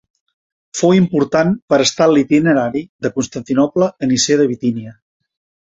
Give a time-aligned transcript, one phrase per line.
[0.79, 4.99] Fou important per estar en l'itinerari de Constantinoble a Nicea de Bitínia.